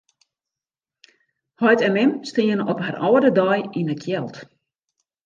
[1.59, 4.35] Heit en mem steane op har âlde dei yn 'e kjeld.